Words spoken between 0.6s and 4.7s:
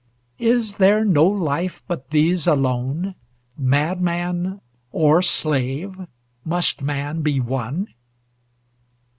there no life, but these alone? Madman